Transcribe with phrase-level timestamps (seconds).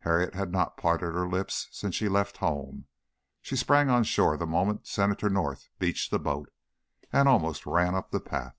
[0.00, 2.88] Harriet had not parted her lips since she left home.
[3.40, 6.52] She sprang on shore the moment Senator North beached the boat,
[7.10, 8.58] and almost ran up the path.